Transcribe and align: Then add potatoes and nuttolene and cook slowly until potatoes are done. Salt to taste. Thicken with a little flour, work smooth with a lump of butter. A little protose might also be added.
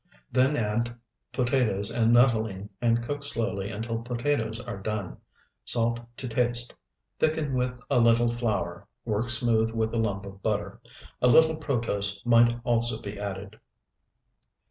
Then 0.31 0.57
add 0.57 0.95
potatoes 1.31 1.91
and 1.91 2.11
nuttolene 2.11 2.69
and 2.81 3.03
cook 3.03 3.23
slowly 3.23 3.69
until 3.69 4.01
potatoes 4.01 4.59
are 4.59 4.79
done. 4.81 5.17
Salt 5.63 5.99
to 6.17 6.27
taste. 6.27 6.73
Thicken 7.19 7.53
with 7.53 7.79
a 7.87 7.99
little 7.99 8.31
flour, 8.31 8.87
work 9.05 9.29
smooth 9.29 9.69
with 9.69 9.93
a 9.93 9.99
lump 9.99 10.25
of 10.25 10.41
butter. 10.41 10.81
A 11.21 11.27
little 11.27 11.55
protose 11.55 12.19
might 12.25 12.59
also 12.65 12.99
be 12.99 13.19
added. 13.19 13.59